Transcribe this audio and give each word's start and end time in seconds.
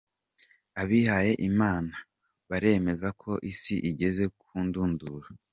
Abihaye 0.81 1.31
Imana 1.49 1.95
baremeza 2.49 3.07
ko 3.21 3.31
isi 3.51 3.75
igeze 3.89 4.23
ku 4.39 4.51
ndunduro. 4.65 5.27